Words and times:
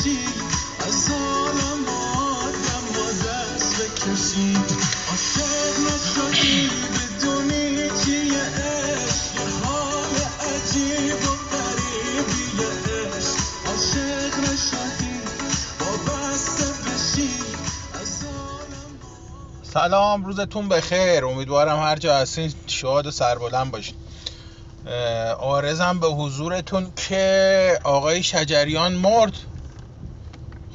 بشی 0.00 0.18
از 0.86 1.10
عالم 1.10 1.88
آدم 2.16 2.84
با 2.94 3.06
دست 3.28 3.82
بکشی 3.82 4.56
عاشق 5.10 5.74
نشدی 5.80 6.70
بدونی 6.94 7.90
چیه 8.04 8.42
عشق. 8.42 9.34
یه 9.34 9.64
حال 9.64 10.14
عجیب 10.40 11.28
و 11.28 11.34
غریبیه 11.52 12.68
عشق. 13.16 13.36
عاشق 13.66 14.38
نشدی 14.38 15.20
وابسته 15.80 16.64
بشی. 16.64 17.30
از 18.00 18.24
عالم 18.24 18.92
سلام 19.62 20.24
روزتون 20.24 20.68
بخیر. 20.68 21.24
امیدوارم 21.24 21.78
هر 21.78 21.96
جا 21.96 22.16
هستین 22.16 22.54
شاد 22.66 23.06
و 23.06 23.10
سربلند 23.10 23.70
باشین. 23.70 23.94
آرزم 25.40 26.00
به 26.00 26.06
حضورتون 26.06 26.92
که 27.08 27.78
آقای 27.84 28.22
شجریان 28.22 28.92
مرد. 28.92 29.32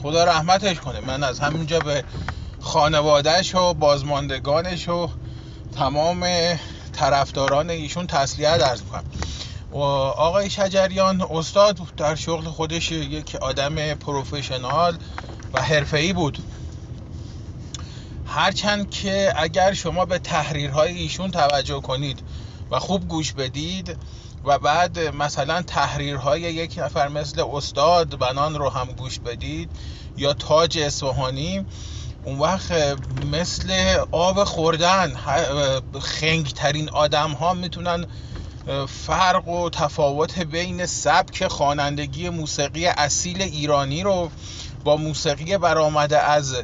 خدا 0.05 0.23
رحمتش 0.23 0.79
کنه. 0.79 0.99
من 0.99 1.23
از 1.23 1.39
همینجا 1.39 1.79
به 1.79 2.03
خانوادهش 2.61 3.55
و 3.55 3.73
بازماندگانش 3.73 4.89
و 4.89 5.09
تمام 5.77 6.25
طرفداران 6.93 7.69
ایشون 7.69 8.07
تسلیت 8.07 8.61
عرض 8.61 8.81
می‌کنم. 8.81 9.03
و 9.71 9.77
آقای 9.77 10.49
شجریان 10.49 11.21
استاد 11.31 11.79
در 11.97 12.15
شغل 12.15 12.43
خودش 12.45 12.91
یک 12.91 13.35
آدم 13.35 13.93
پروفشنال 13.93 14.97
و 15.53 15.61
حرفه‌ای 15.61 16.13
بود. 16.13 16.37
هرچند 18.25 18.89
که 18.89 19.33
اگر 19.35 19.73
شما 19.73 20.05
به 20.05 20.19
تحریرهای 20.19 20.93
ایشون 20.93 21.31
توجه 21.31 21.81
کنید 21.81 22.19
و 22.71 22.79
خوب 22.79 23.07
گوش 23.07 23.33
بدید 23.33 23.97
و 24.45 24.59
بعد 24.59 24.99
مثلا 24.99 25.61
تحریرهای 25.61 26.41
یک 26.41 26.75
نفر 26.77 27.07
مثل 27.07 27.43
استاد 27.53 28.19
بنان 28.19 28.55
رو 28.55 28.69
هم 28.69 28.85
گوش 28.85 29.19
بدید 29.19 29.69
یا 30.17 30.33
تاج 30.33 30.77
اصفهانی 30.77 31.65
اون 32.23 32.39
وقت 32.39 32.71
مثل 33.31 33.97
آب 34.11 34.43
خوردن 34.43 35.15
خنگترین 36.01 36.89
آدم 36.89 37.31
ها 37.31 37.53
می‌تونن 37.53 38.05
فرق 38.87 39.47
و 39.47 39.69
تفاوت 39.69 40.39
بین 40.39 40.85
سبک 40.85 41.47
خوانندگی 41.47 42.29
موسیقی 42.29 42.85
اصیل 42.85 43.41
ایرانی 43.41 44.03
رو 44.03 44.31
با 44.83 44.97
موسیقی 44.97 45.57
برآمده 45.57 46.19
از 46.19 46.55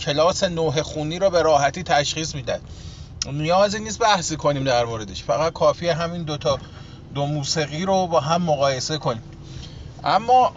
کلاس 0.00 0.44
نوه 0.44 0.82
خونی 0.82 1.18
رو 1.18 1.30
به 1.30 1.42
راحتی 1.42 1.82
تشخیص 1.82 2.34
میدن 2.34 2.60
نیازی 3.32 3.78
نیست 3.78 3.98
بحثی 3.98 4.36
کنیم 4.36 4.64
در 4.64 4.84
موردش. 4.84 5.22
فقط 5.22 5.52
کافیه 5.52 5.94
همین 5.94 6.22
دوتا 6.22 6.58
دو 7.14 7.26
موسیقی 7.26 7.84
رو 7.84 8.06
با 8.06 8.20
هم 8.20 8.42
مقایسه 8.42 8.98
کنیم. 8.98 9.22
اما 10.04 10.52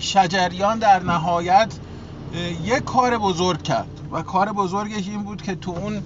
شجریان 0.00 0.78
در 0.78 1.02
نهایت 1.02 1.72
یک 2.64 2.84
کار 2.84 3.18
بزرگ 3.18 3.62
کرد 3.62 3.88
و 4.12 4.22
کار 4.22 4.52
بزرگش 4.52 5.08
این 5.08 5.22
بود 5.22 5.42
که 5.42 5.54
تو 5.54 5.70
اون 5.70 6.02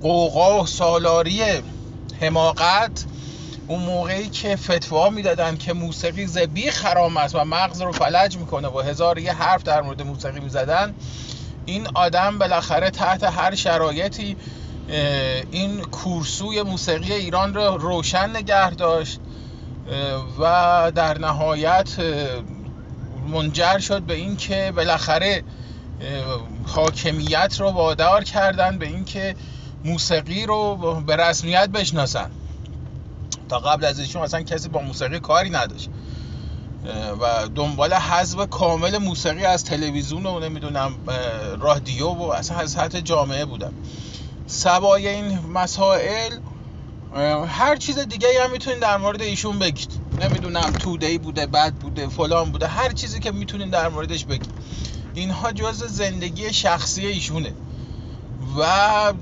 قوقا 0.00 0.62
و 0.62 0.66
سالاری 0.66 1.42
حماقت 2.20 3.04
اون 3.68 3.80
موقعی 3.80 4.28
که 4.28 4.56
فتوا 4.56 5.10
می‌دادن 5.10 5.56
که 5.56 5.72
موسیقی 5.72 6.26
زبی 6.26 6.70
خرام 6.70 7.16
است 7.16 7.34
و 7.34 7.44
مغز 7.44 7.80
رو 7.80 7.92
فلج 7.92 8.36
می‌کنه 8.36 8.68
و 8.68 8.80
هزار 8.80 9.18
یه 9.18 9.32
حرف 9.32 9.62
در 9.62 9.82
مورد 9.82 10.02
موسیقی 10.02 10.40
می‌زدن 10.40 10.94
این 11.66 11.88
آدم 11.94 12.38
بالاخره 12.38 12.90
تحت 12.90 13.24
هر 13.24 13.54
شرایطی 13.54 14.36
این 15.50 15.82
کورسوی 15.82 16.62
موسیقی 16.62 17.12
ایران 17.12 17.54
رو 17.54 17.76
روشن 17.76 18.36
نگه 18.36 18.70
داشت. 18.70 19.20
و 20.38 20.92
در 20.94 21.18
نهایت 21.18 21.88
منجر 23.28 23.78
شد 23.78 24.02
به 24.02 24.14
اینکه 24.14 24.72
بالاخره 24.76 25.44
حاکمیت 26.66 27.56
رو 27.60 27.70
وادار 27.70 28.24
کردن 28.24 28.78
به 28.78 28.86
اینکه 28.86 29.36
موسیقی 29.84 30.46
رو 30.46 30.76
به 31.06 31.16
رسمیت 31.16 31.68
بشناسن. 31.68 32.30
تا 33.48 33.58
قبل 33.58 33.84
از 33.84 33.98
ایشون 33.98 34.22
اصلا 34.22 34.42
کسی 34.42 34.68
با 34.68 34.80
موسیقی 34.80 35.20
کاری 35.20 35.50
نداشت. 35.50 35.90
و 37.20 37.48
دنبال 37.54 37.92
حذف 37.92 38.48
کامل 38.50 38.98
موسیقی 38.98 39.44
از 39.44 39.64
تلویزیون 39.64 40.26
و 40.26 40.40
نمی‌دونم 40.40 40.94
رادیو 41.60 42.06
و 42.06 42.22
اصلا 42.22 42.56
از 42.56 42.70
سطح 42.70 43.00
جامعه 43.00 43.44
بودم 43.44 43.72
سوای 44.46 45.08
این 45.08 45.38
مسائل 45.38 46.32
هر 47.48 47.76
چیز 47.76 47.98
دیگه 47.98 48.28
هم 48.44 48.52
می‌تونین 48.52 48.78
در 48.78 48.96
مورد 48.96 49.22
ایشون 49.22 49.58
بگید. 49.58 49.92
نمی‌دونم 50.18 50.74
تودهی 50.74 51.18
بوده 51.18 51.46
بد 51.46 51.74
بوده 51.74 52.08
فلان 52.08 52.52
بوده 52.52 52.66
هر 52.66 52.92
چیزی 52.92 53.20
که 53.20 53.30
می‌تونین 53.30 53.70
در 53.70 53.88
موردش 53.88 54.24
بگید. 54.24 54.50
اینها 55.14 55.52
جز 55.52 55.84
زندگی 55.84 56.52
شخصی 56.52 57.06
ایشونه. 57.06 57.54
و 58.58 59.12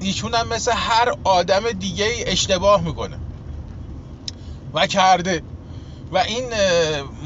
ایشون 0.00 0.34
هم 0.34 0.48
مثل 0.48 0.72
هر 0.74 1.14
آدم 1.24 1.72
دیگه 1.72 2.06
اشتباه 2.26 2.82
می‌کنه. 2.82 3.18
و 4.74 4.86
کرده. 4.86 5.42
و 6.12 6.18
این 6.18 6.44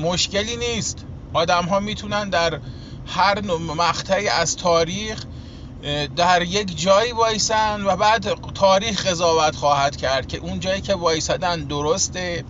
مشکلی 0.00 0.56
نیست. 0.56 1.04
آدم 1.32 1.64
ها 1.64 1.80
می‌تونن 1.80 2.28
در 2.28 2.60
هر 3.06 3.40
مقطعی 3.76 4.28
از 4.28 4.56
تاریخ 4.56 5.24
در 6.16 6.42
یک 6.42 6.82
جایی 6.82 7.12
وایسن 7.12 7.82
و 7.82 7.96
بعد 7.96 8.52
تاریخ 8.54 9.06
قضاوت 9.06 9.56
خواهد 9.56 9.96
کرد 9.96 10.26
که 10.26 10.38
اون 10.38 10.60
جایی 10.60 10.80
که 10.80 10.94
وایسادن 10.94 11.64
درسته 11.64 12.44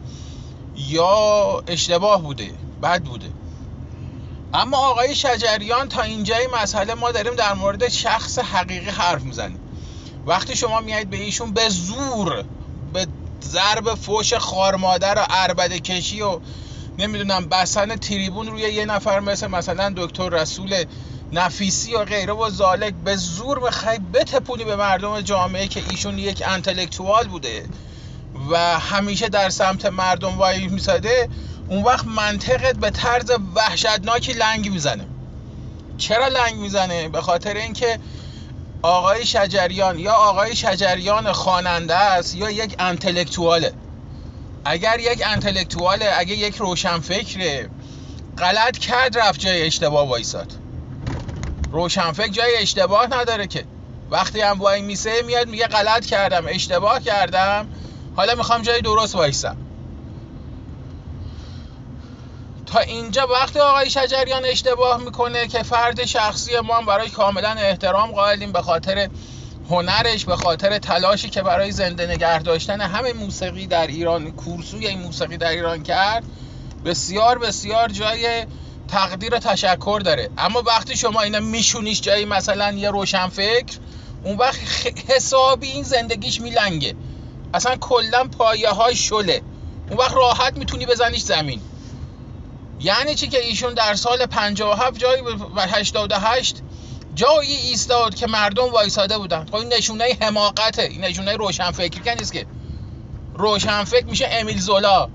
یا 0.76 1.62
اشتباه 1.66 2.22
بوده 2.22 2.50
بد 2.82 3.02
بوده. 3.02 3.26
اما 4.54 4.91
آقای 4.91 5.14
شجریان 5.14 5.88
تا 5.88 6.02
اینجای 6.02 6.48
مسئله 6.62 6.94
ما 6.94 7.10
داریم 7.12 7.34
در 7.34 7.54
مورد 7.54 7.88
شخص 7.88 8.38
حقیقی 8.38 8.91
حرف 8.91 9.22
می‌زنیم. 9.22 9.60
وقتی 10.26 10.56
شما 10.56 10.80
میایید 10.80 11.10
به 11.10 11.16
ایشون 11.16 11.52
به 11.52 11.68
زور 11.68 12.44
به 12.92 13.06
ضرب 13.42 13.94
فوش 13.94 14.34
خارمادر 14.34 15.18
و 15.18 15.26
عربده 15.30 15.80
کشی 15.80 16.22
و 16.22 16.41
نمی‌دونم 16.98 17.48
بسن 17.48 17.97
تریبون 17.97 18.47
روی 18.47 18.62
یه 18.62 18.84
نفر 18.84 19.20
مثل 19.20 19.47
مثلا 19.47 19.92
دکتر 19.97 20.28
رسول 20.28 20.84
نفیسی 21.32 21.94
و 21.94 22.04
غیره 22.04 22.32
و 22.32 22.50
زالک 22.50 22.94
به 23.04 23.16
زور 23.16 23.60
بخوای 23.60 23.98
بتپونی 23.98 24.64
به 24.64 24.76
مردم 24.76 25.20
جامعه 25.20 25.68
که 25.68 25.80
ایشون 25.80 26.18
یک 26.18 26.42
انتلکتوال 26.46 27.28
بوده 27.28 27.64
و 28.50 28.78
همیشه 28.78 29.28
در 29.28 29.50
سمت 29.50 29.86
مردم 29.86 30.38
وای 30.38 30.68
میساده 30.68 31.28
اون 31.68 31.82
وقت 31.82 32.06
منطقت 32.06 32.76
به 32.76 32.91
طرز 32.91 33.30
وحشتناکی 33.54 34.32
لنگ 34.32 34.70
می‌زنه. 34.70 35.06
چرا 35.98 36.28
لنگ 36.28 36.54
می‌زنه؟ 36.54 37.08
به 37.08 37.20
خاطر 37.20 37.54
اینکه 37.54 37.98
آقای 38.82 39.26
شجریان 39.26 39.98
یا 39.98 40.12
آقای 40.12 40.56
شجریان 40.56 41.32
خواننده 41.32 41.94
است 41.94 42.36
یا 42.36 42.50
یک 42.50 42.76
انتلکتواله. 42.78 43.72
اگر 44.64 45.00
یک 45.00 45.22
انتلکتواله 45.26 46.10
اگر 46.18 46.34
یک 46.34 46.56
روشنفکره 46.56 47.70
غلط 48.38 48.78
کرد 48.78 49.18
رفت 49.18 49.41
جای 49.41 49.66
اشتباه 49.66 50.08
وایساد. 50.08 50.59
روشنفکر 51.70 52.28
جای 52.28 52.56
اشتباه 52.56 53.06
نداره 53.06 53.47
که. 53.47 53.64
وقتی 54.10 54.41
هم 54.41 54.58
وای 54.58 54.82
میسه 54.82 55.22
میاد 55.22 55.48
میگه 55.48 55.66
غلط 55.66 56.06
کردم 56.06 56.44
اشتباه 56.48 57.00
کردم. 57.00 57.69
حالا 58.16 58.34
می‌خوام 58.34 58.62
جای 58.62 58.81
درست 58.81 59.14
وایسم. 59.14 59.56
تا 62.66 62.80
اینجا 62.80 63.26
وقتی 63.32 63.59
آقای 63.59 63.91
شجریان 63.91 64.44
اشتباه 64.44 65.04
می‌کنه 65.04 65.47
که 65.47 65.62
فرد 65.62 66.04
شخصی 66.04 66.60
ما 66.60 66.76
هم 66.76 66.86
برای 66.86 67.09
کاملا 67.09 67.50
احترام 67.50 68.12
قائلیم 68.12 68.53
به 68.53 68.62
خاطر 68.62 69.09
هنرش 69.70 70.24
به 70.24 70.36
خاطر 70.36 70.78
تلاشی 70.78 71.30
که 71.30 71.42
برای 71.42 71.72
زنده 71.72 72.06
نگه 72.06 72.39
داشتن 72.39 72.80
همه 72.80 73.12
موسیقی 73.12 73.66
در 73.66 73.86
ایران 73.86 74.30
کورسوی 74.30 74.95
موسیقی 74.95 75.36
در 75.36 75.50
ایران 75.50 75.83
کرد 75.83 76.24
بسیار 76.84 77.39
بسیار 77.39 77.89
جای 77.89 78.47
تقدیر 78.92 79.34
و 79.34 79.39
تشکر 79.39 80.01
داره. 80.04 80.31
اما 80.39 80.63
وقتی 80.66 80.97
شما 80.97 81.21
اینا 81.21 81.41
میشونیش 81.41 82.01
جایی 82.01 82.25
مثلا 82.25 82.72
یه 82.72 82.91
روشنفکر 82.91 83.78
اون 84.25 84.37
وقت 84.37 84.59
حسابی 85.09 85.66
این 85.66 85.83
زندگیش 85.83 86.41
میلنگه. 86.41 86.95
اصلا 87.54 87.77
کلا 87.77 88.25
پایه 88.39 88.71
های 88.71 88.97
شله. 88.97 89.42
اون 89.89 89.98
وقت 89.98 90.15
راحت 90.15 90.57
می‌تونی 90.57 90.87
بزنیش 90.87 91.22
زمین. 91.22 91.60
یعنی 92.81 93.15
چی 93.15 93.28
که 93.28 93.45
ایشون 93.45 93.75
در 93.75 93.95
سال 93.95 94.27
57 94.27 94.98
جایی 94.98 95.22
و 95.57 95.60
88 95.60 96.57
جایی 97.15 97.54
ایستاد 97.54 98.15
که 98.15 98.27
مردم 98.27 98.72
وایساده 98.72 99.19
بودن. 99.19 99.45
خب 99.45 99.54
این 99.54 99.72
نشونه 99.72 100.19
حماقته. 100.21 100.83
این 100.83 101.04
نشونه 101.04 101.36
روشنفکری 101.36 101.89
که 101.89 102.15
نیست 102.15 102.33
که. 102.33 102.47
روشنفکر 103.34 104.07
میشه 104.07 104.28
امیل 104.31 104.59
زولا. 104.60 105.09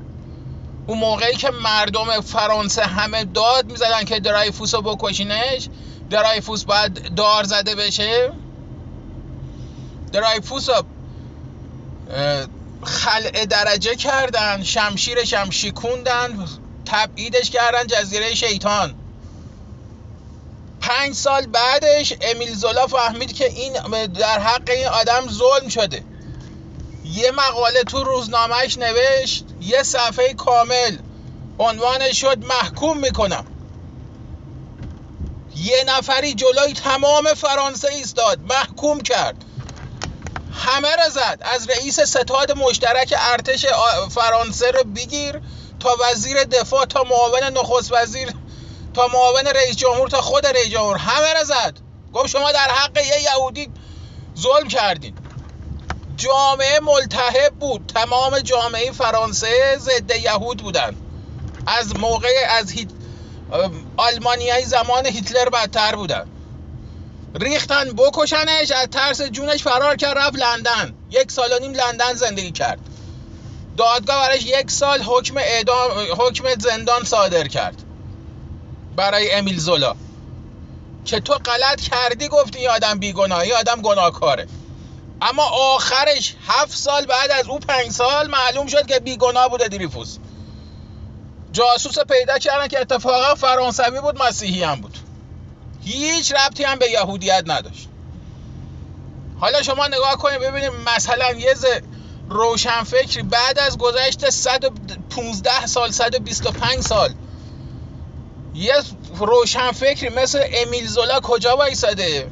اون 0.88 0.98
موقعی 0.98 1.36
که 1.36 1.50
مردم 1.50 2.22
فرانسه 2.22 2.84
همه 2.84 3.24
داد 3.24 3.72
می‌زدن 3.72 4.04
که 4.04 4.20
درایفوس 4.20 4.76
رو 4.76 4.82
بکشینش 4.82 5.70
درایفوس 6.10 6.64
باید 6.64 7.16
دار 7.16 7.44
زده 7.44 7.76
بشه. 7.76 8.32
درایفوس 10.12 10.70
رو 10.70 10.76
خلع 12.84 13.46
درجه 13.46 13.96
کردن 13.96 14.64
شمشیرش 14.64 15.34
هم 15.34 15.50
شیکوندن 15.50 16.48
تبعیدش 16.86 17.50
کردن 17.50 17.88
جزیره 17.88 18.36
شیطان. 18.36 18.96
پنج 20.82 21.14
سال 21.14 21.46
بعدش 21.46 22.14
امیل 22.22 22.56
زولا 22.56 22.88
فهمید 22.88 23.34
که 23.34 23.46
این 23.46 23.74
در 24.08 24.40
حق 24.40 24.70
این 24.70 24.88
آدم 24.88 25.28
ظلم 25.30 25.70
شده. 25.70 26.04
یه 27.16 27.32
مقاله 27.32 27.84
تو 27.84 28.04
روزنامهش 28.04 28.78
نوشت 28.78 29.46
یه 29.62 29.84
صفحه 29.84 30.34
کامل. 30.34 30.98
عنوانش 31.60 32.22
شد 32.22 32.46
محکوم 32.46 32.98
می‌کنم. 32.98 33.46
یه 35.56 35.84
نفری 35.88 36.34
جلوی 36.34 36.74
تمام 36.74 37.34
فرانسه 37.34 37.88
ایستاد 37.88 38.40
محکوم 38.40 39.00
کرد. 39.02 39.46
همه 40.52 40.96
را 40.96 41.10
زد. 41.10 41.42
از 41.42 41.70
رئیس 41.70 42.00
ستاد 42.00 42.52
مشترک 42.52 43.14
ارتش 43.18 43.66
فرانسه 44.10 44.72
رو 44.72 44.84
بگیر 44.84 45.42
تا 45.80 45.90
وزیر 46.00 46.44
دفاع 46.44 46.86
تا 46.86 47.04
معاون 47.04 47.44
نخست 47.44 47.92
وزیر 47.92 48.30
تا 48.94 49.08
معاون 49.08 49.48
رئیس 49.48 49.76
جمهور 49.76 50.10
تا 50.10 50.22
خود 50.22 50.48
رئیس 50.48 50.70
جمهور. 50.70 50.98
همه 50.98 51.34
را 51.34 51.44
زد. 51.44 51.80
گفت 52.14 52.28
شما 52.28 52.52
در 52.52 52.72
حق 52.72 52.98
یه 52.98 53.22
یهودی 53.22 53.72
ظلم 54.40 54.68
کردین. 54.68 55.25
جامعه 56.18 56.80
ملتهب 56.80 57.54
بود. 57.60 57.92
تمام 57.96 58.40
جامعه 58.40 58.92
فرانسه 58.92 59.78
ضد 59.78 60.12
یهود 60.12 60.58
بودن. 60.58 60.96
از 61.68 61.96
موقع 61.96 62.48
از 62.50 62.72
هیت... 62.72 62.90
آلمانیای 63.98 64.66
زمان 64.66 65.06
هیتلر 65.06 65.50
بدتر 65.50 65.96
بودن. 65.96 66.28
ریختن 67.36 67.92
بکشنش 67.92 68.72
از 68.72 68.88
ترس 68.92 69.22
جونش 69.22 69.64
فرار 69.64 69.96
کرد 69.96 70.18
رفت 70.18 70.36
لندن. 70.36 70.96
یک 71.12 71.32
سال 71.32 71.54
و 71.54 71.60
نیم 71.60 71.74
لندن 71.74 72.14
زندگی 72.14 72.52
کرد. 72.52 72.80
دادگاه 73.78 74.26
برایش 74.26 74.44
یک 74.46 74.72
سال 74.72 75.02
حکم 75.02 75.38
اعدام 75.38 75.92
حکم 76.18 76.44
زندان 76.60 77.04
صادر 77.04 77.48
کرد. 77.48 77.84
برای 78.96 79.32
امیل 79.32 79.60
زولا. 79.60 79.96
که 81.06 81.20
تو 81.20 81.34
غلط 81.34 81.82
کردی 81.82 82.28
گفتی 82.28 82.68
آدم 82.68 83.00
بیگناهی 83.00 83.54
آدم 83.54 83.82
گناهکاره. 83.82 84.48
اما 85.26 85.44
آخرش 85.44 86.36
هفت 86.48 86.78
سال 86.78 87.06
بعد 87.06 87.32
از 87.32 87.48
او 87.48 87.60
پنج 87.60 87.92
سال 87.92 88.28
معلوم 88.28 88.68
شد 88.68 88.86
که 88.86 89.00
بیگناه 89.00 89.50
بوده 89.50 89.68
دریفوس 89.68 90.18
جاسوس 91.52 92.00
پیدا 92.00 92.38
کردن 92.38 92.68
که 92.68 92.80
اتفاقا 92.80 93.36
فرانسوی 93.36 94.02
بود 94.02 94.24
مسیحی 94.24 94.64
هم 94.64 94.82
بود. 94.82 94.98
هیچ 95.86 96.34
ربطی 96.34 96.64
هم 96.64 96.80
به 96.80 96.92
یهودیت 96.92 97.44
نداشت. 97.48 97.90
حالا 99.40 99.62
شما 99.62 99.88
نگاه 99.88 100.18
کنید 100.18 100.40
ببینید 100.40 100.72
مثلا 100.96 101.32
یه 101.32 101.56
روشنفکری 102.30 103.24
بعد 103.24 103.60
از 103.60 103.78
گذشت 103.78 104.30
115 104.30 105.66
سال 105.66 105.92
125 105.92 106.82
سال 106.82 107.14
یه 108.54 108.74
روشنفکری 109.16 110.10
مثل 110.10 110.44
امیل 110.54 110.88
زولا 110.88 111.20
کجا 111.20 111.58
وایساده؟ 111.58 112.32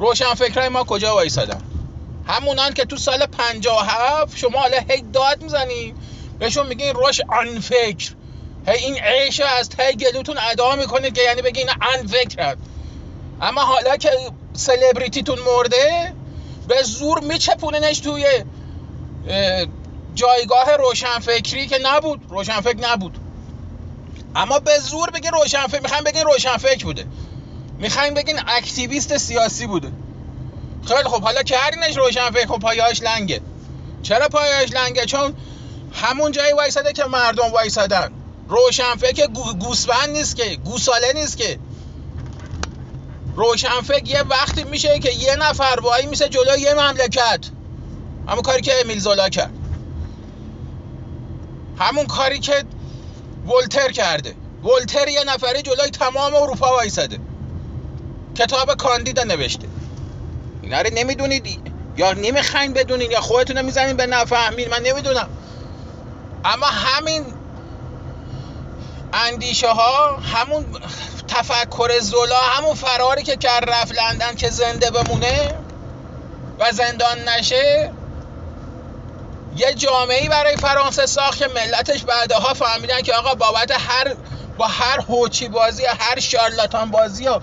روشنفکرهای 0.00 0.68
ما 0.68 0.84
کجا 0.84 1.14
وایسادن؟ 1.14 1.60
همونان 2.26 2.72
که 2.72 2.84
تو 2.84 2.96
سال 2.96 3.26
57 3.26 4.38
شما 4.38 4.58
حالا 4.58 4.78
هی 4.88 5.02
داد 5.12 5.42
می‌زنی. 5.42 5.94
بهشون 6.38 6.66
میگین 6.66 6.94
روش 6.94 7.20
انفکر 7.32 8.10
هی 8.66 8.76
این 8.84 8.94
عیش 8.94 9.40
از 9.40 9.68
تای 9.68 9.96
گلوتون 9.96 10.38
ادا 10.50 10.76
می‌کنید 10.76 11.14
که 11.14 11.22
یعنی 11.22 11.42
بگین 11.42 11.70
انفکر 11.96 12.56
اما 13.40 13.60
حالا 13.60 13.96
که 13.96 14.10
سلبریتیتون 14.52 15.38
مرده 15.38 16.14
به 16.68 16.82
زور 16.82 17.20
میچپوننش 17.20 17.98
توی 17.98 18.26
جایگاه 20.14 20.76
روشنفکری 20.76 21.66
که 21.66 21.78
نبود. 21.82 22.20
روشنفکر 22.28 22.80
نبود. 22.80 23.18
اما 24.36 24.58
به 24.58 24.78
زور 24.78 25.10
بگین 25.10 25.30
روشنفکر 25.30 25.80
می‌خوایم 25.82 26.04
بگین 26.04 26.24
روشنفکر 26.24 26.84
بوده. 26.84 27.06
می‌خوایم 27.80 28.14
بگین 28.14 28.40
اکتیویست 28.46 29.16
سیاسی 29.16 29.66
بوده. 29.66 29.92
خیلی 30.86 31.08
خب 31.08 31.22
حالا 31.22 31.42
کردینش 31.42 31.96
روشنفکر 31.96 32.46
خب 32.46 32.58
پایهاش 32.58 33.02
لنگه. 33.02 33.40
چرا 34.02 34.28
پایهاش 34.28 34.72
لنگه؟ 34.72 35.06
چون 35.06 35.34
همون 35.92 36.32
جایی 36.32 36.52
وایساده 36.52 36.92
که 36.92 37.04
مردم 37.04 37.52
وایسادن. 37.52 38.12
روشنفکر 38.48 39.26
گوسفند 39.60 40.08
نیست 40.08 40.36
که 40.36 40.56
گوساله 40.56 41.12
نیست 41.12 41.36
که. 41.36 41.58
روشنفکر 43.36 44.08
یه 44.08 44.22
وقتی 44.22 44.64
میشه 44.64 44.98
که 44.98 45.12
یه 45.12 45.36
نفر 45.36 45.78
وای 45.82 46.06
میشه 46.06 46.28
جلوی 46.28 46.60
یه 46.60 46.74
مملکت. 46.74 47.40
همون 48.28 48.42
کاری 48.42 48.62
که 48.62 48.72
امیل 48.84 48.98
زولا 48.98 49.28
کرد. 49.28 49.52
همون 51.78 52.06
کاری 52.06 52.38
که 52.38 52.64
ولتر 53.46 53.92
کرده. 53.92 54.34
ولتر 54.64 55.08
یه 55.08 55.24
نفری 55.24 55.62
جلوی 55.62 55.90
تمام 55.90 56.34
اروپا 56.34 56.66
وایساده. 56.66 57.18
کتاب 58.34 58.74
کاندیدا 58.74 59.24
نوشته. 59.24 59.68
اینا 60.62 60.80
رو 60.80 60.90
نمی‌دونید. 60.94 61.60
یا 61.96 62.12
نمی‌خواین 62.12 62.72
بدونین 62.72 63.10
یا 63.10 63.20
خودتون 63.20 63.62
می‌زنین 63.62 63.96
به 63.96 64.06
نفهمین. 64.06 64.68
من 64.68 64.82
نمی‌دونم. 64.82 65.28
اما 66.44 66.66
همین 66.66 67.24
اندیشه 69.12 69.68
ها 69.68 70.16
همون 70.16 70.66
تفکر 71.28 72.00
زولا 72.00 72.40
همون 72.40 72.74
فراری 72.74 73.22
که 73.22 73.36
کرد 73.36 73.70
رفت 73.70 73.92
لندن 73.98 74.34
که 74.34 74.50
زنده 74.50 74.90
بمونه 74.90 75.54
و 76.58 76.72
زندان 76.72 77.18
نشه 77.28 77.92
یه 79.56 79.74
جامعه 79.74 80.28
برای 80.28 80.56
فرانسه 80.56 81.06
ساخت 81.06 81.38
که 81.38 81.48
ملتش 81.48 82.04
بعدها 82.04 82.54
فهمیدن 82.54 83.02
که 83.02 83.14
آقا 83.14 83.34
بابت 83.34 83.70
هر 83.70 84.14
با 84.58 84.66
هر 84.66 85.00
هوچی 85.00 85.48
بازی 85.48 85.82
هر 85.98 86.20
شارلاتان 86.20 86.90
بازی 86.90 87.28
و 87.28 87.40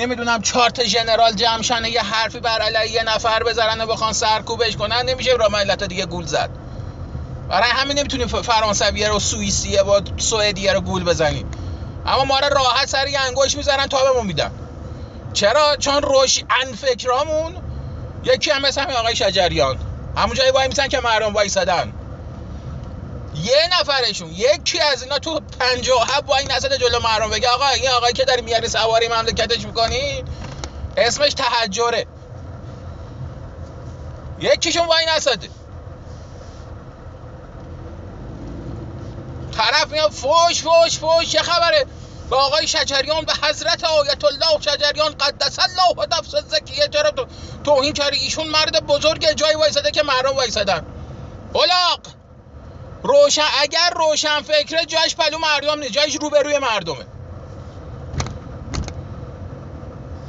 نمی‌دونم 0.00 0.42
چارت 0.42 0.80
جنرال 0.80 1.32
جمشن 1.32 1.84
یه 1.84 2.02
حرفی 2.02 2.40
بر 2.40 2.58
علیه 2.58 2.92
یه 2.92 3.02
نفر 3.02 3.42
بذارن 3.42 3.80
و 3.80 3.86
بخوان 3.86 4.12
سرکوبش 4.12 4.76
کنن 4.76 5.02
نمیشه 5.08 5.30
را 5.32 5.48
ملت 5.48 5.84
دیگه 5.84 6.06
گول 6.06 6.26
زد. 6.26 6.50
برای 7.48 7.70
همین 7.70 7.98
نمی‌تونیم 7.98 8.26
فرانسویه 8.26 9.08
رو 9.08 9.18
سوئیسیه 9.18 9.82
و 9.82 10.00
سوئدیه 10.18 10.72
رو 10.72 10.80
گول 10.80 11.04
بزنیم. 11.04 11.50
اما 12.06 12.24
ما 12.24 12.38
رو 12.38 12.48
راحت 12.48 12.88
سر 12.88 13.06
انگوش 13.26 13.56
می‌زنن 13.56 13.86
تا 13.86 14.04
بهمون 14.04 14.26
میدن. 14.26 14.50
چرا؟ 15.32 15.76
چون 15.76 16.02
روش 16.02 16.44
فکرامون 16.80 17.52
یکی 18.24 18.50
هم 18.50 18.62
مثل 18.62 18.90
آقای 18.90 19.16
شجریان. 19.16 19.76
همون 20.16 20.34
جایی 20.34 20.50
وای 20.50 20.68
میسن 20.68 20.88
که 20.88 21.00
مردم 21.04 21.34
وایسادن. 21.34 21.92
یه 23.34 23.68
نفرشون 23.80 24.30
یکی 24.30 24.80
از 24.80 25.02
اینا 25.02 25.18
تو 25.18 25.40
پنجاه 25.40 26.08
وای 26.26 26.44
نسده 26.44 26.78
جلو 26.78 27.00
مردم 27.00 27.30
بگه 27.30 27.48
آقا 27.48 27.68
این 27.68 27.88
آقایی 27.88 28.12
که 28.12 28.24
داری 28.24 28.42
میاری 28.42 28.68
سواری 28.68 29.08
مملکتش 29.08 29.66
می‌کنی؟ 29.66 30.24
اسمش 30.96 31.34
تحجره 31.34 32.06
یکیشون 34.40 34.86
وای 34.86 35.06
نسده 35.16 35.48
طرف 39.56 39.86
میاد 39.90 40.10
فوش 40.10 40.62
فوش 40.62 40.98
فوش 40.98 41.28
چه 41.32 41.42
خبره؟ 41.42 41.86
به 42.30 42.36
آقای 42.36 42.66
شجریان 42.66 43.24
به 43.24 43.32
حضرت 43.42 43.84
آیت 43.84 44.24
الله 44.24 44.60
شجریان 44.60 45.14
قدس 45.14 45.58
الله 45.58 45.94
و 45.96 46.16
نفس 46.18 46.34
زکیه 46.36 46.88
چرا 46.88 47.10
تو 47.10 47.26
توهین 47.64 47.92
کردی 47.92 48.16
ایشون 48.16 48.48
مرد 48.48 48.86
بزرگ 48.86 49.32
جای 49.32 49.54
وایساده 49.54 49.90
که 49.90 50.02
مردم 50.02 50.36
وایسادن. 50.36 50.86
بلاق 51.52 52.00
روشن 53.02 53.42
اگر 53.60 53.90
روشن 53.96 54.40
فکره 54.40 54.84
جایش 54.84 55.16
پلو 55.16 55.38
مردم 55.38 55.78
نیست 55.80 55.92
جایش 55.92 56.16
روبروی 56.20 56.58
مردمه. 56.58 57.06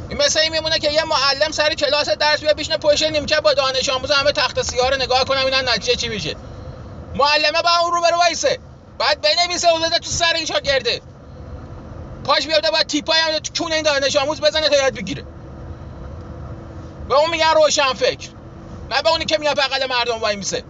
این 0.10 0.18
مثل 0.18 0.40
این 0.40 0.52
میمونه 0.52 0.80
که 0.80 0.92
یه 0.92 1.04
معلم 1.04 1.52
سر 1.52 1.74
کلاس 1.74 2.10
درس 2.10 2.40
بیا 2.40 2.54
بیشنه 2.54 2.78
پشت 2.78 3.04
نیمکه 3.04 3.40
با 3.40 3.54
دانش 3.54 3.90
آموز 3.90 4.12
همه 4.12 4.32
تخت 4.32 4.62
سیاه 4.62 4.96
نگاه 4.96 5.26
کنم 5.26 5.46
اینا 5.46 5.62
نتیجه 5.62 5.96
چی 5.96 6.08
میشه. 6.08 6.36
معلمه 7.16 7.62
با 7.62 7.70
اون 7.84 7.94
روبرو 7.94 8.18
وایسه. 8.18 8.60
بعد 8.98 9.22
بنویسه 9.22 9.68
و 9.68 9.90
تو 9.90 10.10
سر 10.10 10.34
این 10.36 10.46
شاگرده. 10.46 11.02
پاش 12.24 12.48
بیاده 12.48 12.72
باید 12.72 12.88
تیپای 12.88 13.20
هم 13.20 13.40
تو 13.40 13.64
کونه 13.64 13.76
این 13.76 13.84
دانش 13.84 14.16
آموز 14.16 14.42
بزنه 14.42 14.70
تا 14.70 14.76
یاد 14.76 14.94
بگیره. 14.94 15.26
به 17.10 17.16
اون 17.16 17.30
میگن 17.30 17.54
روشن 17.56 17.94
فکر 17.94 18.30
نه 18.90 19.02
به 19.02 19.10
اونی 19.10 19.26
که 19.26 19.38
میاد 19.38 19.58
بغل 19.58 19.88
مردم 19.90 20.20
وای 20.20 20.36
میسه 20.36 20.64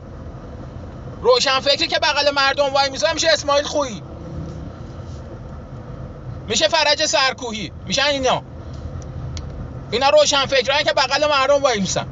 روشن 1.22 1.60
فکری 1.60 1.88
که 1.88 2.00
بغل 2.00 2.32
مردم 2.32 2.74
وای 2.74 2.90
میسه 2.90 3.14
میشه 3.14 3.28
اسماعیل 3.34 3.66
خویی. 3.66 4.04
میشه 6.48 6.68
فرج 6.68 7.06
سرکوهی. 7.06 7.72
میشن 7.88 8.06
اینا. 8.06 8.44
اینا 9.92 10.10
روشن 10.10 10.46
فکران 10.46 10.84
که 10.84 10.94
بغل 10.94 11.30
مردم 11.30 11.62
وای 11.62 11.80
میسن. 11.80 12.08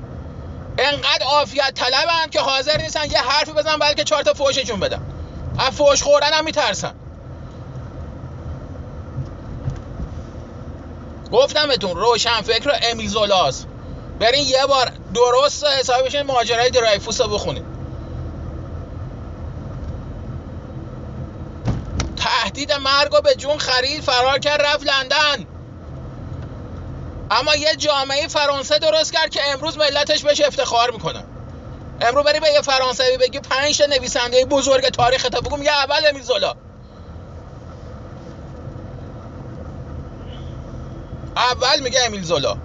انقدر 0.77 1.25
عافیت 1.25 1.73
طلبن 1.75 2.29
که 2.31 2.39
حاضر 2.39 2.77
نیستن 2.77 3.11
یه 3.11 3.21
حرفی 3.21 3.51
بزن 3.51 3.77
بلکه 3.77 4.03
چهار 4.03 4.23
تا 4.23 4.33
فوششون 4.33 4.79
بدن. 4.79 5.01
از 5.57 5.71
فوش 5.71 6.03
خوردن 6.03 6.33
هم 6.33 6.45
میترسن. 6.45 6.95
گفتم 11.31 11.67
بهتون 11.67 11.95
روشن 11.95 12.41
فکر 12.41 12.71
امیل 12.91 13.07
زولاس 13.07 13.65
برین 14.19 14.47
یه 14.47 14.65
بار 14.65 14.91
درست 15.13 15.65
حسابی 15.65 16.03
بشین 16.03 16.21
ماجرای 16.21 16.69
درایفوس 16.69 17.21
رو 17.21 17.27
بخونید 17.27 17.78
تهدید 22.59 22.73
مرگ 22.73 23.11
رو 23.11 23.21
به 23.21 23.35
جون 23.35 23.57
خرید 23.57 24.03
فرار 24.03 24.39
کرد 24.39 24.61
رفت 24.61 24.83
لندن. 24.83 25.47
اما 27.31 27.55
یه 27.55 27.75
جامعه 27.75 28.27
فرانسه 28.27 28.79
درست 28.79 29.13
کرد 29.13 29.29
که 29.29 29.39
امروز 29.53 29.77
ملتش 29.77 30.23
بهش 30.23 30.41
افتخار 30.41 30.91
می‌کنن 30.91 31.23
امروز 32.01 32.25
بری 32.25 32.39
به 32.39 32.49
یه 32.49 32.61
فرانسوی 32.61 33.17
بگی 33.17 33.39
پنج 33.39 33.77
تا 33.77 33.85
نویسنده 33.85 34.45
بزرگ 34.45 34.89
تاریخ 34.89 35.21
تا 35.23 35.41
بگو 35.41 35.57
میگه 35.57 35.71
اول 35.71 36.07
امیل 36.09 36.23
زولا 36.23 36.55
اول 41.35 41.79
میگه 41.83 41.99
امیل 42.05 42.23
زولا 42.23 42.57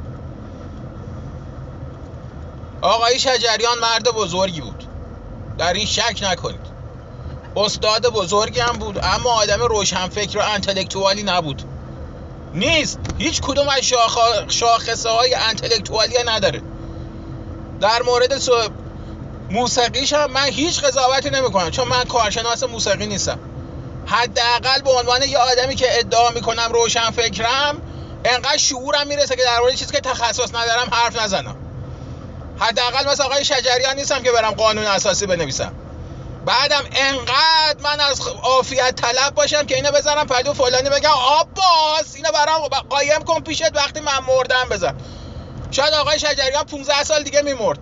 آقای 2.82 3.18
شجریان 3.18 3.78
مرد 3.78 4.08
بزرگی 4.08 4.60
بود. 4.60 4.84
در 5.58 5.72
این 5.72 5.86
شک 5.86 6.18
نکنید. 6.22 6.73
استاد 7.56 8.06
بزرگی 8.06 8.60
هم 8.60 8.72
بود 8.72 8.98
اما 9.02 9.30
آدم 9.30 9.62
روشنفکر 9.62 10.38
و 10.38 10.42
انتلکتوالی 10.54 11.22
نبود. 11.22 11.62
نیست. 12.54 12.98
هیچ 13.18 13.40
کدوم 13.40 13.68
از 13.68 13.80
شاخ... 13.80 14.18
شاخصه 14.48 15.10
های 15.10 15.34
انتلکتوالی 15.34 16.14
نداره. 16.26 16.62
در 17.80 18.02
مورد 18.02 18.38
سو... 18.38 18.52
موسیقیش 19.50 20.12
هم 20.12 20.30
من 20.30 20.44
هیچ 20.44 20.80
قضاوتی 20.80 21.30
نمی‌کنم 21.30 21.70
چون 21.70 21.88
من 21.88 22.04
کارشناس 22.04 22.62
موسیقی 22.62 23.06
نیستم. 23.06 23.38
حداقل 24.06 24.80
به 24.84 24.90
عنوان 24.90 25.22
یه 25.22 25.38
آدمی 25.38 25.74
که 25.74 25.98
ادعا 25.98 26.30
می‌کنم 26.30 26.70
روشن 26.72 27.10
فکرم 27.10 27.82
انقدر 28.24 28.56
شعورم 28.56 29.06
می‌رسه 29.06 29.36
که 29.36 29.42
در 29.42 29.60
مورد 29.60 29.74
چیزی 29.74 29.92
که 29.92 30.00
تخصص 30.00 30.54
ندارم 30.54 30.88
حرف 30.92 31.22
نزنم. 31.22 31.56
حداقل 32.58 33.10
مثل 33.10 33.22
آقای 33.22 33.44
شجریان 33.44 33.96
نیستم 33.96 34.22
که 34.22 34.32
برم 34.32 34.50
قانون 34.50 34.84
اساسی 34.84 35.26
بنویسم. 35.26 35.72
بعدم 36.46 36.84
انقدر 36.92 37.80
من 37.82 38.00
از 38.00 38.20
عافیت 38.42 38.94
طلب 39.00 39.34
باشم 39.34 39.66
که 39.66 39.74
اینو 39.74 39.90
بزنم 39.90 40.26
پدو 40.26 40.54
فلانی 40.54 40.90
بگم 40.90 41.10
آباس 41.10 42.14
اینو 42.14 42.32
برام 42.32 42.68
قایم 42.68 43.22
کن 43.22 43.40
پیشت 43.40 43.76
وقتی 43.76 44.00
من 44.00 44.18
مردم 44.28 44.68
بزن. 44.70 44.96
شاید 45.70 45.94
آقای 45.94 46.18
شجریان 46.18 46.64
15 46.64 47.04
سال 47.04 47.22
دیگه 47.22 47.42
میمرد. 47.42 47.78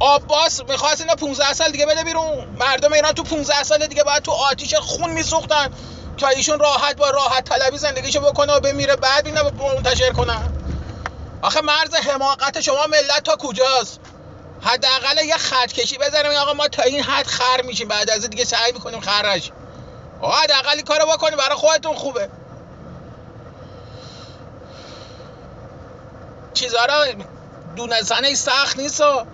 آباس 0.00 0.60
می‌خواست 0.68 1.00
اینو 1.00 1.14
15 1.14 1.52
سال 1.52 1.72
دیگه 1.72 1.86
بده 1.86 2.04
بیرون. 2.04 2.56
مردم 2.60 2.92
ایران 2.92 3.12
تو 3.12 3.22
15 3.22 3.62
سال 3.62 3.86
دیگه 3.86 4.04
باید 4.04 4.22
تو 4.22 4.32
آتیش 4.32 4.74
خون 4.74 5.12
میسوختن 5.12 5.70
تا 6.16 6.28
ایشون 6.28 6.58
راحت 6.58 6.96
با 6.96 7.10
راحت 7.10 7.44
طلبی 7.44 7.78
زندگیشو 7.78 8.20
بکنه 8.20 8.52
و 8.52 8.60
بمیره 8.60 8.96
بعد 8.96 9.26
اینو 9.26 9.50
منتشر 9.50 10.12
کنن. 10.12 10.52
آخه 11.42 11.60
مرز 11.60 11.94
حماقت 11.94 12.60
شما 12.60 12.86
ملت 12.86 13.22
تا 13.24 13.36
کجاست؟ 13.36 14.00
حداقل 14.62 15.24
یه 15.24 15.36
خط 15.36 15.72
کشی 15.72 15.98
بذاریم 15.98 16.32
آقا 16.32 16.52
ما 16.52 16.68
تا 16.68 16.82
این 16.82 17.02
حد 17.02 17.26
خر 17.26 17.62
میشیم. 17.62 17.88
بعد 17.88 18.10
از 18.10 18.30
دیگه 18.30 18.44
سعی 18.44 18.72
می‌کنیم 18.72 19.00
خرج 19.00 19.50
آقا 20.20 20.32
حداقل 20.32 20.80
کارو 20.80 21.06
بکنیم. 21.06 21.38
برای 21.38 21.56
خودتون 21.56 21.94
خوبه. 21.94 22.28
چیزا 26.54 26.84
رو 26.84 27.24
دونستن 27.76 28.34
سخت 28.34 28.78
نیست 28.78 29.00
و 29.00 29.26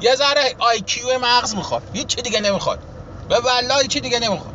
یه 0.00 0.14
ذره 0.14 0.54
آیکیو 0.58 1.18
مغز 1.18 1.54
می‌خواد. 1.54 1.82
هیچ 1.92 2.06
چی 2.06 2.22
دیگه 2.22 2.40
نمی‌خواد. 2.40 2.78
به 3.28 3.40
والله 3.40 3.86
چی 3.86 4.00
دیگه 4.00 4.18
نمی‌خواد. 4.18 4.54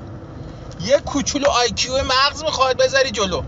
یه 0.82 1.00
کوچولو 1.00 1.48
آیکیو 1.50 2.04
مغز 2.04 2.44
می‌خواد 2.44 2.78
بذاری 2.78 3.12
جلو. 3.12 3.44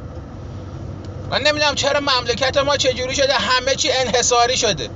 من 1.29 1.41
نمی‌دونم 1.41 1.75
چرا 1.75 1.99
مملکت 1.99 2.57
ما 2.57 2.77
چجوری 2.77 3.15
شده. 3.15 3.33
همه 3.33 3.75
چی 3.75 3.91
انحصاری 3.91 4.57
شده. 4.57 4.89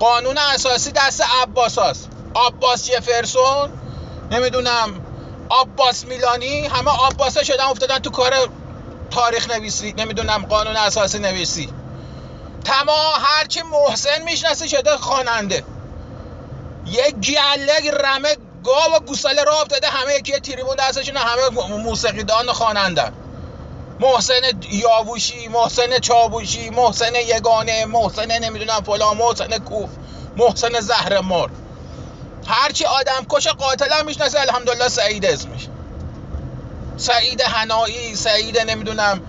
قانون 0.00 0.38
اساسی 0.38 0.92
دست 0.92 1.24
عباس 1.42 1.78
هست 1.78 2.08
عباس 2.36 2.90
جفرسون 2.90 3.70
نمی‌دونم 4.30 5.00
عباس 5.50 6.04
میلانی 6.04 6.66
همه 6.66 6.90
عباس 7.06 7.38
شدن 7.38 7.64
افتادن 7.64 7.98
تو 7.98 8.10
کار 8.10 8.32
تاریخ 9.10 9.50
نویسی 9.50 9.92
نمی‌دونم 9.92 10.46
قانون 10.46 10.76
اساسی 10.76 11.18
نویسی. 11.18 11.68
تمام 12.64 13.14
هرچی 13.20 13.62
محسن 13.62 14.22
می‌شناسه 14.24 14.68
شده 14.68 14.96
خواننده. 14.96 15.64
یه 16.86 17.10
گله 17.10 17.90
رمه 18.04 18.36
گاو 18.64 18.96
و 18.96 19.00
گوساله 19.00 19.44
را 19.44 19.60
افتاده 19.62 19.88
همه 19.88 20.14
یکی 20.14 20.32
تریبون 20.32 20.76
دستشون 20.78 21.16
همه 21.16 21.48
موسیقیدان 21.76 22.52
خوانندن 22.52 23.12
محسن 24.00 24.40
یاووشی 24.70 25.48
محسن 25.48 25.98
چابوشی 25.98 26.70
محسن 26.70 27.14
یگانه 27.14 27.86
محسن 27.86 28.38
نمی‌دونم 28.44 28.80
فلان 28.80 29.16
محسن 29.16 29.58
کوف 29.58 29.90
محسن 30.36 30.80
زهر 30.80 31.20
مار 31.20 31.50
هرچی 32.46 32.84
آدم 32.84 33.26
کش 33.28 33.48
قاتل 33.48 33.92
هم 33.92 34.06
می‌شناسه 34.06 34.40
الحمدلله 34.40 34.88
سعید 34.88 35.24
اسمش. 35.24 35.68
سعید 36.96 37.40
هنایی 37.40 38.16
سعید 38.16 38.58
نمی‌دونم 38.58 39.22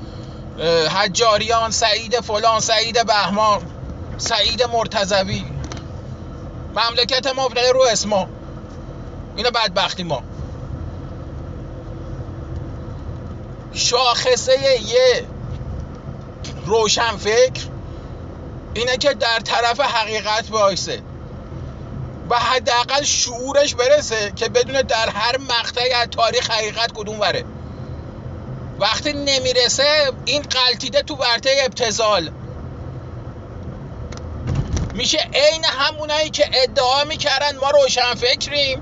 حجاریان 0.95 1.71
سعید 1.71 2.19
فلان 2.19 2.59
سعید 2.59 3.05
بهمان 3.05 3.61
سعید 4.17 4.63
مرتزوی 4.63 5.45
مملکت 6.75 7.27
ما 7.27 7.49
رو 7.73 7.81
اسما. 7.91 8.27
اینو 9.35 9.51
بدبختی 9.51 10.03
ما. 10.03 10.23
شاخصه 13.79 14.81
یه 14.81 15.25
روشن 16.65 17.17
فکر 17.17 17.61
اینه 18.73 18.97
که 18.97 19.13
در 19.13 19.39
طرف 19.39 19.79
حقیقت 19.79 20.49
بایسته 20.49 21.01
و 22.29 22.35
حداقل 22.39 23.03
شعورش 23.03 23.75
برسه 23.75 24.31
که 24.35 24.49
بدون 24.49 24.81
در 24.81 25.09
هر 25.09 25.37
مقطعی 25.37 25.93
از 25.93 26.07
تاریخ 26.07 26.51
حقیقت 26.51 26.91
کدوم 26.91 27.19
وره. 27.19 27.45
وقتی 28.79 29.13
نمی‌رسه 29.13 30.11
این 30.25 30.41
قلتیده 30.41 31.01
تو 31.01 31.15
ورته 31.15 31.49
ابتزال. 31.65 32.31
میشه 34.93 35.17
عین 35.33 35.65
همونایی 35.65 36.29
که 36.29 36.49
ادعا 36.53 37.03
می‌کردن 37.03 37.57
ما 37.57 37.69
روشن 37.69 38.15
فکریم 38.15 38.81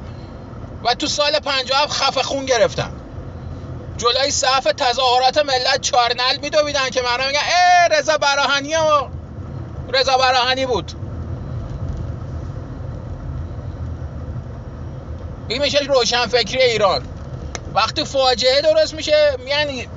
و 0.83 0.93
تو 0.93 1.07
سال 1.07 1.39
57 1.39 1.93
خفه 1.93 2.23
خون 2.23 2.45
گرفتن. 2.45 2.96
جلوی 3.97 4.31
صف 4.31 4.63
تظاهرات 4.63 5.37
ملت 5.37 5.81
چارنل 5.81 6.37
میدویدن 6.41 6.89
که 6.89 7.01
مردم 7.01 7.27
میگن 7.27 7.39
ای 7.39 7.97
رضا 7.97 8.17
براهنی 8.17 8.75
و 8.75 9.07
رضا 9.93 10.17
براهنی 10.17 10.65
بود. 10.65 10.91
این 15.47 15.61
میشه 15.61 15.79
روشن 15.79 16.25
فکری 16.25 16.61
ایران. 16.61 17.07
وقتی 17.73 18.05
فاجعه 18.05 18.61
درست 18.61 18.93
میشه 18.93 19.37
یعنی 19.47 19.87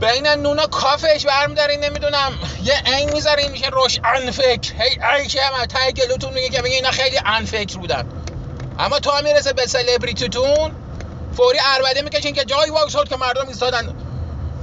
بین 0.00 0.26
نون 0.26 0.58
و 0.58 0.66
کافش 0.66 1.26
برمیدارین 1.26 1.84
نمی‌دونم 1.84 2.32
یه 2.64 2.74
عین 2.86 3.12
می‌ذارین 3.12 3.50
میشه 3.50 3.66
روشن 3.66 4.30
فکر 4.30 4.74
هی 4.78 4.98
ای 5.18 5.26
که 5.26 5.40
هم 5.42 5.66
تای 5.66 5.92
گلوتون 5.92 6.32
میگه 6.32 6.48
که 6.48 6.62
میگه 6.62 6.74
اینا 6.74 6.90
خیلی 6.90 7.20
انفکر 7.24 7.78
بودن. 7.78 8.08
اما 8.78 8.98
تا 8.98 9.20
می‌رسه 9.20 9.52
به 9.52 9.66
سلبریتیتون 9.66 10.70
فوری 11.36 11.58
اربده 11.74 12.02
می‌کشین 12.02 12.34
که 12.34 12.44
جایی 12.44 12.70
وایساد 12.70 13.08
که 13.08 13.16
مردم 13.16 13.48
ایستادن. 13.48 13.96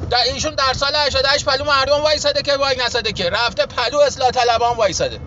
در 0.09 0.23
ایشون 0.33 0.55
در 0.55 0.73
سال 0.73 0.95
88 0.95 1.45
پلو 1.45 1.63
مردم 1.63 2.01
وایساده 2.01 2.41
که 2.41 2.57
وای 2.57 2.75
نساده 2.85 3.11
که. 3.11 3.29
رفته 3.29 3.65
پلو 3.65 3.99
اصلاح 3.99 4.31
طلبان 4.31 4.77
وایساده. 4.77 5.19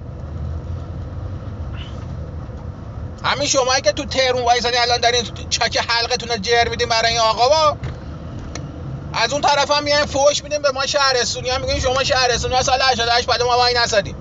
همین 3.24 3.48
شمایی 3.48 3.82
که 3.82 3.92
تو 3.92 4.04
تهرون 4.04 4.42
وایسادین 4.42 4.80
الان 4.80 5.00
در 5.00 5.12
این 5.12 5.24
چک 5.50 5.78
حلقتون 5.88 6.28
رو 6.28 6.36
جر 6.36 6.68
میدین 6.68 6.88
برای 6.88 7.10
این 7.10 7.20
آقا 7.20 7.76
از 9.12 9.32
اون 9.32 9.40
طرف 9.40 9.70
هم 9.70 9.82
میایم 9.82 10.06
فوش 10.06 10.42
میدیم 10.42 10.62
به 10.62 10.70
ما 10.70 10.86
شهرستونی. 10.86 11.50
هم 11.50 11.60
میگین 11.60 11.80
شما 11.80 12.04
شهرستونی 12.04 12.54
ها 12.54 12.62
سال 12.62 12.82
88 12.82 13.26
پلو 13.26 13.46
ما 13.46 13.56
وای 13.56 13.74
نسادیم 13.74 14.16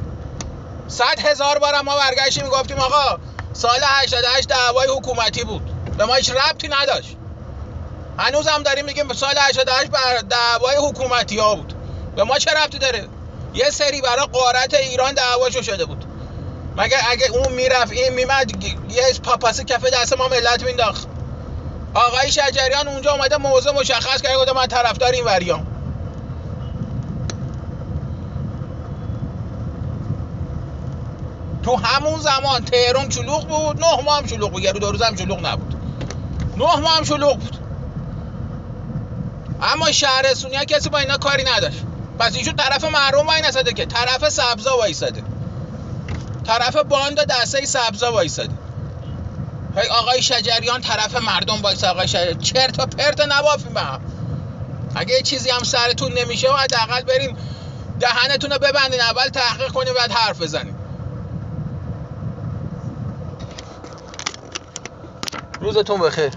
صد 0.88 1.20
هزار 1.20 1.60
بار 1.60 1.82
ما 1.82 1.96
برگشتیم 1.96 2.44
می‌گفتیم 2.44 2.78
آقا 2.78 3.20
سال 3.54 3.80
88 3.84 4.48
دعوای 4.48 4.88
حکومتی 4.88 5.44
بود. 5.44 5.75
به 5.98 6.06
ما 6.06 6.16
هیچ 6.16 6.32
ربطی 6.32 6.68
نداشت. 6.68 7.18
هنوز 8.18 8.48
هم 8.48 8.64
داریم 8.64 8.86
میگیم 8.86 9.14
سال 9.14 9.36
88 9.38 9.92
بر 9.92 10.18
دعوای 10.30 10.76
حکومتی 10.90 11.40
ها 11.40 11.56
بود. 11.56 11.74
به 12.16 12.24
ما 12.24 12.38
چه 12.38 12.52
ربطی 12.52 12.78
داره؟ 12.80 13.08
یه 13.54 13.70
سری 13.70 14.02
برای 14.02 14.26
قارت 14.26 14.74
ایران 14.74 15.14
دعواشو 15.14 15.62
شده 15.62 15.86
بود. 15.86 16.06
مگه 16.78 16.98
اگه 17.12 17.32
اون 17.32 17.54
می‌رفت 17.54 17.92
این 17.92 18.14
میمد 18.14 18.64
یه 18.90 19.04
پاپاس 19.24 19.62
کف 19.62 19.86
دست 19.86 20.18
ما 20.18 20.28
ملت 20.28 20.64
مینداخت. 20.64 21.08
آقای 21.94 22.32
شجریان 22.32 22.88
اونجا 22.88 23.12
اومده 23.12 23.38
موضوع 23.38 23.74
مشخص 23.74 24.22
کرده 24.22 24.38
گفته 24.38 24.54
من 24.54 24.68
طرفدار 24.68 25.12
این 25.12 25.24
وریام. 25.26 25.68
تو 31.64 31.76
همون 31.76 32.20
زمان 32.20 32.66
تهران 32.66 33.10
شلوغ 33.10 33.48
بود 33.48 33.80
نه 33.80 34.02
ماه 34.06 34.18
هم 34.18 34.28
شلوغ 34.28 34.52
بود 34.52 34.64
یه 34.64 34.72
دو 34.72 34.92
روز 34.92 35.02
هم 35.02 35.16
شلوغ 35.16 35.46
نبود. 35.46 35.75
نه 36.58 36.76
ماه 36.76 36.98
هم 36.98 37.04
شلوغ 37.04 37.38
بود. 37.40 37.58
اما 39.62 39.92
شهرستونی 39.92 40.66
کسی 40.66 40.90
با 40.90 40.98
اینا 40.98 41.18
کاری 41.18 41.44
نداشت. 41.44 41.84
پس 42.20 42.36
ایشون 42.36 42.56
طرف 42.56 42.84
محروم 42.84 43.28
وای 43.28 43.42
نساده 43.42 43.74
که 43.74 43.86
طرف 43.86 44.30
سبزا 44.30 44.78
وایساده. 44.78 45.24
طرف 46.46 46.76
باند 46.76 47.20
دسته 47.20 47.66
سبزا 47.66 48.12
وایسادی 48.12 48.56
هی 49.78 49.88
آقای 49.88 50.22
شجریان 50.22 50.82
طرف 50.82 51.16
مردم 51.16 51.62
وایس 51.62 51.84
آقای 51.84 52.08
شجریان 52.08 52.40
چرت 52.40 52.80
و 52.80 52.86
پرت 52.86 53.22
نبافیم 53.22 53.74
به 53.74 53.82
هم 53.82 54.02
اگه 54.96 55.22
چیزی 55.22 55.50
هم 55.50 55.64
سرتون 55.64 56.14
نمیشه 56.14 56.54
و 56.54 56.56
حداقل 56.56 57.02
بریم 57.02 57.38
دهنتون 58.00 58.52
رو 58.52 58.60
ببندین. 58.60 59.02
اول 59.02 59.28
تحقیق 59.28 59.72
کنین 59.72 59.94
بعد 59.94 60.12
حرف 60.12 60.42
بزنین 60.42 60.76
روزتون 65.62 66.02
بخیر. 66.02 66.32